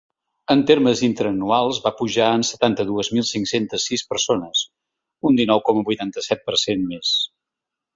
En 0.53 0.61
termes 0.69 1.03
interanuals 1.07 1.81
va 1.83 1.91
pujar 1.99 2.31
en 2.39 2.47
setanta-dues 2.49 3.11
mil 3.19 3.29
cinc-centes 3.35 3.89
sis 3.93 4.07
persones, 4.15 4.67
un 5.31 5.41
dinou 5.45 5.67
coma 5.71 5.89
vuitanta-set 5.93 6.47
per 6.51 6.61
cent 6.69 6.93
més. 6.93 7.19